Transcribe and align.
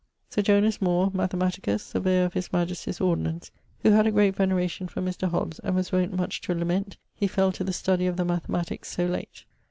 Sir 0.31 0.41
Jonas 0.41 0.81
Moore, 0.81 1.11
mathematicus, 1.13 1.81
surveyor 1.83 2.25
of 2.25 2.33
his 2.33 2.51
majestie's 2.51 2.99
ordinance, 2.99 3.51
who 3.83 3.91
had 3.91 4.07
a 4.07 4.11
great 4.11 4.35
veneration 4.35 4.87
for 4.87 4.99
Mr. 4.99 5.29
Hobbes, 5.29 5.59
and 5.59 5.75
was 5.75 5.91
wont 5.91 6.11
much 6.15 6.41
to 6.41 6.55
lament[CXXVI.] 6.55 6.97
he 7.13 7.27
fell 7.27 7.51
to 7.51 7.63
the 7.63 7.71
study 7.71 8.07
of 8.07 8.17
the 8.17 8.25
mathematiques 8.25 8.87
so 8.87 9.05
late. 9.05 9.45